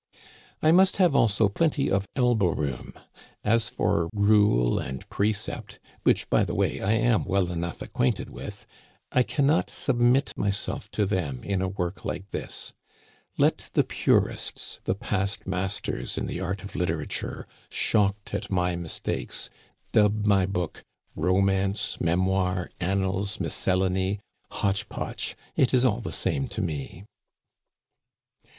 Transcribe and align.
I 0.63 0.71
must 0.71 0.97
have 0.97 1.13
also 1.15 1.47
plenty 1.47 1.91
of 1.91 2.07
elbow 2.15 2.53
room. 2.53 2.95
As 3.43 3.69
for 3.69 4.09
rule 4.13 4.79
and 4.79 5.07
precept— 5.11 5.77
which, 6.01 6.27
by 6.27 6.43
the 6.43 6.55
way, 6.55 6.81
I 6.81 6.93
am 6.93 7.23
well 7.23 7.51
enough 7.51 7.83
ac 7.83 7.91
quainted 7.91 8.31
with— 8.31 8.65
I 9.11 9.21
can 9.21 9.45
not 9.45 9.69
submit 9.69 10.35
myself 10.35 10.89
to 10.93 11.05
them 11.05 11.43
in 11.43 11.61
a 11.61 11.67
work 11.67 12.03
like 12.03 12.31
this. 12.31 12.73
Let 13.37 13.69
the 13.73 13.83
purists, 13.83 14.79
the 14.85 14.95
past 14.95 15.45
masters 15.45 16.17
in 16.17 16.25
the 16.25 16.39
art 16.39 16.63
of 16.63 16.75
literature, 16.75 17.45
shocked 17.69 18.33
at 18.33 18.49
my 18.49 18.75
mistakes, 18.75 19.51
dub 19.91 20.25
my 20.25 20.47
book 20.47 20.81
romance, 21.15 22.01
memoir, 22.01 22.71
annals, 22.79 23.39
miscellany, 23.39 24.19
hotch 24.49 24.89
potch. 24.89 25.35
It 25.55 25.75
is 25.75 25.85
all 25.85 25.99
the 26.01 26.11
same 26.11 26.47
to 26.47 26.61
me. 26.63 27.03